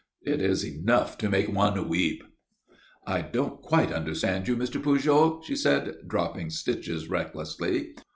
[0.23, 2.23] It is enough to make one weep."
[3.05, 4.81] "I don't quite understand you, Mr.
[4.81, 7.93] Pujol," she said, dropping stitches recklessly.